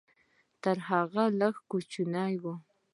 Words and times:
تر 0.63 0.77
هغه 0.89 1.23
لږ 1.39 1.55
کوچنی 1.69 2.33
و. 2.43 2.45